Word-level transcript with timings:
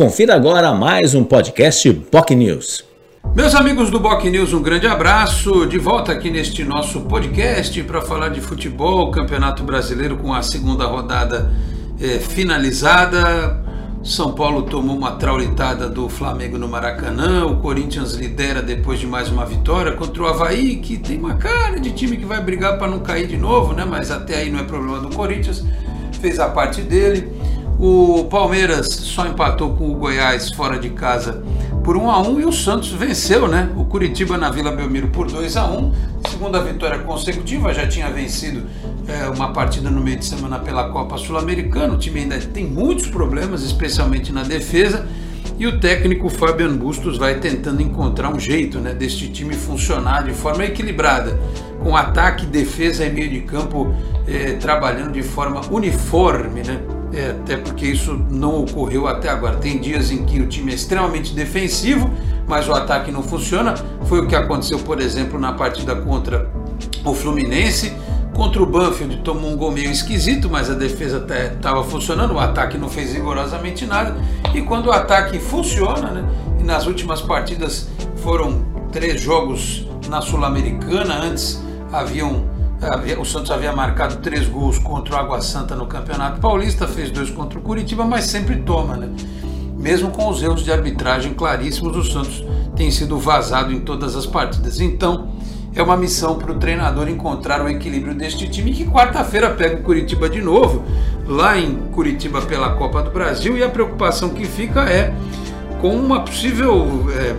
Confira 0.00 0.34
agora 0.34 0.72
mais 0.72 1.14
um 1.14 1.22
podcast 1.22 1.92
POC 1.92 2.34
News. 2.34 2.84
Meus 3.36 3.54
amigos 3.54 3.90
do 3.90 4.00
Boc 4.00 4.24
News, 4.24 4.54
um 4.54 4.62
grande 4.62 4.86
abraço. 4.86 5.66
De 5.66 5.76
volta 5.76 6.10
aqui 6.10 6.30
neste 6.30 6.64
nosso 6.64 7.02
podcast 7.02 7.82
para 7.82 8.00
falar 8.00 8.30
de 8.30 8.40
futebol, 8.40 9.10
Campeonato 9.10 9.62
Brasileiro 9.62 10.16
com 10.16 10.32
a 10.32 10.40
segunda 10.40 10.86
rodada 10.86 11.52
eh, 12.00 12.18
finalizada. 12.18 13.62
São 14.02 14.32
Paulo 14.32 14.62
tomou 14.62 14.96
uma 14.96 15.16
traulitada 15.16 15.86
do 15.86 16.08
Flamengo 16.08 16.56
no 16.56 16.66
Maracanã. 16.66 17.44
O 17.44 17.58
Corinthians 17.58 18.14
lidera 18.14 18.62
depois 18.62 19.00
de 19.00 19.06
mais 19.06 19.28
uma 19.28 19.44
vitória 19.44 19.92
contra 19.92 20.22
o 20.22 20.26
Havaí, 20.26 20.76
que 20.76 20.96
tem 20.96 21.18
uma 21.18 21.34
cara 21.34 21.78
de 21.78 21.92
time 21.92 22.16
que 22.16 22.24
vai 22.24 22.42
brigar 22.42 22.78
para 22.78 22.88
não 22.88 23.00
cair 23.00 23.26
de 23.26 23.36
novo, 23.36 23.74
né? 23.74 23.84
Mas 23.84 24.10
até 24.10 24.36
aí 24.36 24.50
não 24.50 24.60
é 24.60 24.62
problema 24.62 24.98
do 24.98 25.14
Corinthians. 25.14 25.62
Fez 26.22 26.40
a 26.40 26.48
parte 26.48 26.80
dele. 26.80 27.39
O 27.82 28.24
Palmeiras 28.24 28.88
só 28.88 29.26
empatou 29.26 29.74
com 29.74 29.90
o 29.90 29.94
Goiás 29.94 30.50
fora 30.50 30.78
de 30.78 30.90
casa 30.90 31.42
por 31.82 31.96
1 31.96 32.10
a 32.10 32.20
1 32.20 32.40
e 32.40 32.44
o 32.44 32.52
Santos 32.52 32.92
venceu, 32.92 33.48
né? 33.48 33.70
O 33.74 33.86
Curitiba 33.86 34.36
na 34.36 34.50
Vila 34.50 34.70
Belmiro 34.70 35.08
por 35.08 35.26
2 35.26 35.56
a 35.56 35.64
1, 35.64 35.92
segunda 36.28 36.62
vitória 36.62 36.98
consecutiva, 36.98 37.72
já 37.72 37.88
tinha 37.88 38.10
vencido 38.10 38.64
é, 39.08 39.30
uma 39.30 39.54
partida 39.54 39.88
no 39.88 40.02
meio 40.02 40.18
de 40.18 40.26
semana 40.26 40.58
pela 40.58 40.90
Copa 40.90 41.16
Sul-Americana. 41.16 41.94
O 41.94 41.96
time 41.96 42.20
ainda 42.20 42.38
tem 42.38 42.66
muitos 42.66 43.06
problemas, 43.06 43.62
especialmente 43.62 44.30
na 44.30 44.42
defesa. 44.42 45.06
E 45.58 45.66
o 45.66 45.80
técnico 45.80 46.28
Fabian 46.28 46.76
Bustos 46.76 47.16
vai 47.16 47.36
tentando 47.36 47.80
encontrar 47.80 48.28
um 48.28 48.38
jeito 48.38 48.78
né, 48.78 48.92
deste 48.92 49.28
time 49.30 49.54
funcionar 49.54 50.24
de 50.24 50.34
forma 50.34 50.66
equilibrada, 50.66 51.40
com 51.82 51.96
ataque, 51.96 52.44
defesa 52.44 53.06
e 53.06 53.10
meio 53.10 53.30
de 53.30 53.40
campo 53.40 53.94
é, 54.28 54.52
trabalhando 54.52 55.12
de 55.12 55.22
forma 55.22 55.62
uniforme, 55.70 56.60
né? 56.62 56.78
É, 57.12 57.30
até 57.30 57.56
porque 57.56 57.86
isso 57.86 58.14
não 58.30 58.62
ocorreu 58.62 59.08
até 59.08 59.28
agora. 59.28 59.56
Tem 59.56 59.78
dias 59.78 60.10
em 60.10 60.24
que 60.24 60.40
o 60.40 60.46
time 60.46 60.72
é 60.72 60.74
extremamente 60.74 61.34
defensivo, 61.34 62.10
mas 62.46 62.68
o 62.68 62.72
ataque 62.72 63.10
não 63.10 63.22
funciona. 63.22 63.74
Foi 64.04 64.20
o 64.20 64.26
que 64.26 64.36
aconteceu, 64.36 64.78
por 64.78 65.00
exemplo, 65.00 65.38
na 65.38 65.52
partida 65.52 65.96
contra 65.96 66.48
o 67.04 67.14
Fluminense. 67.14 67.92
Contra 68.34 68.62
o 68.62 68.66
Banfield 68.66 69.18
tomou 69.18 69.50
um 69.50 69.56
gol 69.56 69.72
meio 69.72 69.90
esquisito, 69.90 70.48
mas 70.48 70.70
a 70.70 70.74
defesa 70.74 71.26
estava 71.52 71.82
funcionando, 71.82 72.34
o 72.34 72.38
ataque 72.38 72.78
não 72.78 72.88
fez 72.88 73.12
rigorosamente 73.12 73.84
nada. 73.84 74.16
E 74.54 74.62
quando 74.62 74.86
o 74.86 74.92
ataque 74.92 75.38
funciona, 75.38 76.10
né, 76.10 76.24
e 76.58 76.62
nas 76.62 76.86
últimas 76.86 77.20
partidas 77.20 77.88
foram 78.22 78.64
três 78.92 79.20
jogos 79.20 79.86
na 80.08 80.20
Sul-Americana, 80.20 81.22
antes 81.22 81.60
haviam 81.92 82.44
o 83.18 83.24
Santos 83.24 83.50
havia 83.50 83.72
marcado 83.72 84.16
três 84.16 84.48
gols 84.48 84.78
contra 84.78 85.14
o 85.14 85.18
Água 85.18 85.40
Santa 85.42 85.74
no 85.74 85.86
Campeonato 85.86 86.40
Paulista, 86.40 86.88
fez 86.88 87.10
dois 87.10 87.30
contra 87.30 87.58
o 87.58 87.62
Curitiba, 87.62 88.04
mas 88.04 88.24
sempre 88.24 88.56
toma, 88.56 88.96
né? 88.96 89.08
Mesmo 89.76 90.10
com 90.10 90.28
os 90.28 90.42
erros 90.42 90.62
de 90.62 90.72
arbitragem 90.72 91.34
claríssimos, 91.34 91.96
o 91.96 92.04
Santos 92.04 92.44
tem 92.74 92.90
sido 92.90 93.18
vazado 93.18 93.72
em 93.72 93.80
todas 93.80 94.16
as 94.16 94.26
partidas. 94.26 94.80
Então, 94.80 95.28
é 95.74 95.82
uma 95.82 95.96
missão 95.96 96.36
para 96.36 96.52
o 96.52 96.54
treinador 96.56 97.08
encontrar 97.08 97.62
o 97.62 97.68
equilíbrio 97.68 98.14
deste 98.14 98.48
time 98.48 98.72
que 98.72 98.84
quarta-feira 98.86 99.50
pega 99.50 99.76
o 99.76 99.82
Curitiba 99.82 100.28
de 100.28 100.40
novo, 100.40 100.82
lá 101.26 101.58
em 101.58 101.74
Curitiba 101.92 102.42
pela 102.42 102.70
Copa 102.74 103.02
do 103.02 103.10
Brasil, 103.10 103.56
e 103.56 103.62
a 103.62 103.68
preocupação 103.68 104.30
que 104.30 104.44
fica 104.44 104.80
é 104.82 105.14
com 105.80 105.94
uma 105.94 106.20
possível 106.20 107.06
é, 107.12 107.34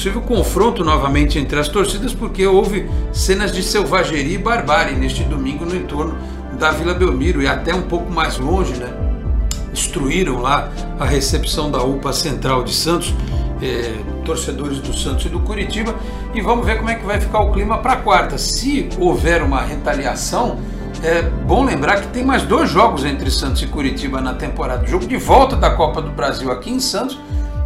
possível 0.00 0.22
confronto 0.22 0.82
novamente 0.82 1.38
entre 1.38 1.60
as 1.60 1.68
torcidas, 1.68 2.14
porque 2.14 2.46
houve 2.46 2.88
cenas 3.12 3.52
de 3.52 3.62
selvageria 3.62 4.34
e 4.34 4.38
barbárie 4.38 4.96
neste 4.96 5.22
domingo 5.24 5.66
no 5.66 5.76
entorno 5.76 6.16
da 6.58 6.70
Vila 6.70 6.94
Belmiro 6.94 7.42
e 7.42 7.46
até 7.46 7.74
um 7.74 7.82
pouco 7.82 8.10
mais 8.10 8.38
longe, 8.38 8.72
né? 8.76 8.88
Destruíram 9.70 10.40
lá 10.40 10.70
a 10.98 11.04
recepção 11.04 11.70
da 11.70 11.82
UPA 11.82 12.14
Central 12.14 12.64
de 12.64 12.72
Santos, 12.72 13.14
eh, 13.60 13.94
torcedores 14.24 14.78
do 14.78 14.96
Santos 14.96 15.26
e 15.26 15.28
do 15.28 15.40
Curitiba, 15.40 15.94
e 16.34 16.40
vamos 16.40 16.64
ver 16.64 16.78
como 16.78 16.88
é 16.88 16.94
que 16.94 17.04
vai 17.04 17.20
ficar 17.20 17.40
o 17.40 17.52
clima 17.52 17.76
para 17.76 17.96
quarta. 17.96 18.38
Se 18.38 18.88
houver 18.98 19.42
uma 19.42 19.60
retaliação, 19.60 20.58
é 21.02 21.20
bom 21.20 21.62
lembrar 21.62 22.00
que 22.00 22.08
tem 22.08 22.24
mais 22.24 22.42
dois 22.44 22.70
jogos 22.70 23.04
entre 23.04 23.30
Santos 23.30 23.60
e 23.60 23.66
Curitiba 23.66 24.18
na 24.22 24.32
temporada. 24.32 24.86
Jogo 24.86 25.06
de 25.06 25.18
volta 25.18 25.56
da 25.56 25.68
Copa 25.68 26.00
do 26.00 26.10
Brasil 26.10 26.50
aqui 26.50 26.70
em 26.70 26.80
Santos 26.80 27.18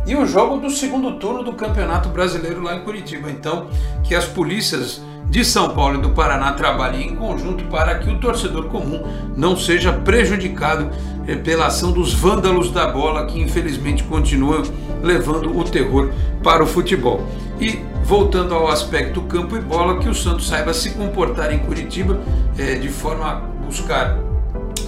e 0.06 0.15
o 0.15 0.26
jogo 0.26 0.59
do 0.59 0.70
segundo 0.70 1.12
turno 1.12 1.42
do 1.42 1.53
Campeonato 1.53 2.09
Brasileiro 2.09 2.62
lá 2.62 2.76
em 2.76 2.81
Curitiba. 2.81 3.31
Então, 3.31 3.69
que 4.03 4.15
as 4.15 4.26
polícias 4.26 5.00
de 5.28 5.44
São 5.44 5.70
Paulo 5.70 5.98
e 5.98 6.03
do 6.03 6.10
Paraná 6.10 6.53
trabalhem 6.53 7.09
em 7.09 7.16
conjunto 7.16 7.65
para 7.65 7.98
que 7.98 8.10
o 8.10 8.19
torcedor 8.19 8.66
comum 8.66 9.03
não 9.37 9.56
seja 9.56 9.93
prejudicado 9.93 10.91
eh, 11.26 11.34
pela 11.34 11.66
ação 11.66 11.93
dos 11.93 12.12
vândalos 12.12 12.70
da 12.70 12.87
bola 12.87 13.26
que 13.26 13.41
infelizmente 13.41 14.04
continuam 14.04 14.62
levando 15.03 15.56
o 15.59 15.64
terror 15.64 16.12
para 16.43 16.62
o 16.62 16.66
futebol. 16.66 17.26
E 17.59 17.81
voltando 18.04 18.54
ao 18.54 18.69
aspecto 18.69 19.22
campo 19.22 19.56
e 19.56 19.60
bola, 19.60 19.98
que 19.98 20.09
o 20.09 20.14
Santos 20.14 20.47
saiba 20.47 20.75
se 20.75 20.91
comportar 20.91 21.53
em 21.53 21.59
Curitiba 21.60 22.20
eh, 22.59 22.75
de 22.75 22.88
forma 22.88 23.26
a 23.26 23.34
buscar 23.64 24.19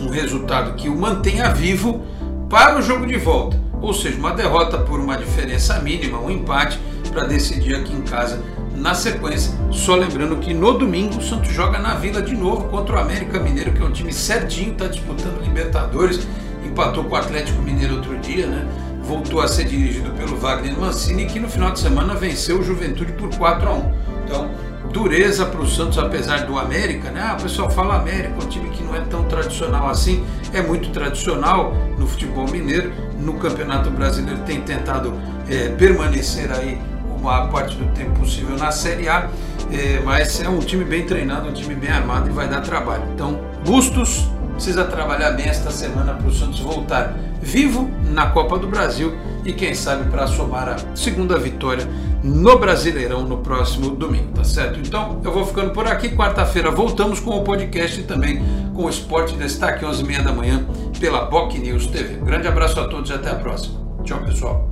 um 0.00 0.10
resultado 0.10 0.74
que 0.74 0.88
o 0.88 0.94
mantenha 0.94 1.48
vivo 1.48 2.04
para 2.50 2.78
o 2.78 2.82
jogo 2.82 3.06
de 3.06 3.16
volta 3.16 3.65
ou 3.80 3.92
seja, 3.92 4.18
uma 4.18 4.32
derrota 4.32 4.78
por 4.78 5.00
uma 5.00 5.16
diferença 5.16 5.78
mínima, 5.80 6.18
um 6.18 6.30
empate 6.30 6.78
para 7.10 7.26
decidir 7.26 7.74
aqui 7.74 7.92
em 7.92 8.02
casa 8.02 8.42
na 8.74 8.94
sequência. 8.94 9.52
Só 9.70 9.94
lembrando 9.94 10.36
que 10.36 10.52
no 10.52 10.76
domingo 10.76 11.18
o 11.18 11.22
Santos 11.22 11.52
joga 11.52 11.78
na 11.78 11.94
Vila 11.94 12.20
de 12.20 12.36
novo 12.36 12.68
contra 12.68 12.96
o 12.96 12.98
América 12.98 13.40
Mineiro, 13.40 13.72
que 13.72 13.82
é 13.82 13.84
um 13.84 13.92
time 13.92 14.12
certinho, 14.12 14.72
está 14.72 14.86
disputando 14.86 15.42
Libertadores, 15.42 16.26
empatou 16.64 17.04
com 17.04 17.14
o 17.14 17.18
Atlético 17.18 17.62
Mineiro 17.62 17.96
outro 17.96 18.18
dia, 18.18 18.46
né? 18.46 18.66
Voltou 19.02 19.40
a 19.40 19.48
ser 19.48 19.64
dirigido 19.64 20.10
pelo 20.10 20.36
Wagner 20.36 20.78
Mancini, 20.78 21.26
que 21.26 21.38
no 21.38 21.48
final 21.48 21.70
de 21.70 21.78
semana 21.78 22.14
venceu 22.14 22.58
o 22.58 22.62
Juventude 22.62 23.12
por 23.12 23.34
4 23.36 23.68
a 23.68 23.72
1. 23.72 23.92
Então, 24.24 24.50
dureza 24.92 25.46
para 25.46 25.60
o 25.60 25.68
Santos, 25.68 25.96
apesar 25.98 26.44
do 26.44 26.58
América, 26.58 27.10
né? 27.10 27.20
Ah, 27.22 27.36
o 27.38 27.42
pessoal 27.42 27.70
fala 27.70 27.96
América, 27.96 28.34
um 28.42 28.48
time 28.48 28.68
que 28.70 28.82
não 28.82 28.94
é 28.94 29.00
tão 29.00 29.24
tradicional 29.24 29.88
assim, 29.88 30.24
é 30.52 30.60
muito 30.60 30.90
tradicional 30.90 31.72
no 31.98 32.06
futebol 32.06 32.48
mineiro, 32.50 32.92
no 33.20 33.34
Campeonato 33.34 33.90
Brasileiro 33.90 34.40
tem 34.42 34.60
tentado 34.60 35.14
é, 35.48 35.68
permanecer 35.70 36.50
aí 36.52 36.78
uma 37.18 37.48
parte 37.48 37.76
do 37.76 37.86
tempo 37.92 38.20
possível 38.20 38.56
na 38.56 38.70
Série 38.70 39.08
A, 39.08 39.28
é, 39.72 40.00
mas 40.04 40.40
é 40.40 40.48
um 40.48 40.58
time 40.58 40.84
bem 40.84 41.04
treinado, 41.04 41.48
um 41.48 41.52
time 41.52 41.74
bem 41.74 41.90
armado 41.90 42.28
e 42.28 42.32
vai 42.32 42.48
dar 42.48 42.60
trabalho. 42.60 43.04
Então, 43.14 43.40
Bustos 43.64 44.30
precisa 44.52 44.84
trabalhar 44.84 45.32
bem 45.32 45.46
esta 45.46 45.70
semana 45.70 46.14
para 46.14 46.26
o 46.26 46.32
Santos 46.32 46.60
voltar 46.60 47.14
vivo 47.42 47.90
na 48.04 48.26
Copa 48.26 48.58
do 48.58 48.66
Brasil 48.66 49.14
e 49.46 49.52
quem 49.52 49.74
sabe 49.74 50.10
para 50.10 50.26
somar 50.26 50.68
a 50.68 50.96
segunda 50.96 51.38
vitória 51.38 51.86
no 52.22 52.58
Brasileirão 52.58 53.22
no 53.22 53.38
próximo 53.38 53.90
domingo, 53.90 54.32
tá 54.34 54.42
certo? 54.42 54.80
Então 54.80 55.20
eu 55.24 55.32
vou 55.32 55.46
ficando 55.46 55.70
por 55.70 55.86
aqui. 55.86 56.08
Quarta-feira 56.08 56.70
voltamos 56.70 57.20
com 57.20 57.30
o 57.30 57.44
podcast 57.44 58.00
e 58.00 58.02
também 58.02 58.42
com 58.74 58.84
o 58.84 58.90
Esporte 58.90 59.36
Destaque 59.36 59.84
11h30 59.84 60.24
da 60.24 60.32
manhã 60.32 60.66
pela 60.98 61.24
Boc 61.26 61.54
News 61.54 61.86
TV. 61.86 62.16
grande 62.16 62.48
abraço 62.48 62.80
a 62.80 62.88
todos 62.88 63.10
e 63.10 63.14
até 63.14 63.30
a 63.30 63.36
próxima. 63.36 63.76
Tchau, 64.02 64.18
pessoal. 64.24 64.68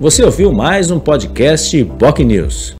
Você 0.00 0.24
ouviu 0.24 0.52
mais 0.52 0.90
um 0.90 0.98
podcast 0.98 1.84
Boc 1.84 2.18
News. 2.20 2.78